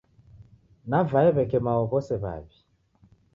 [0.89, 2.55] Navae w'eke mao w'ose w'aw'i.